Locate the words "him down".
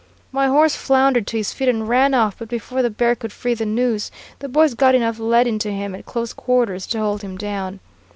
7.21-7.79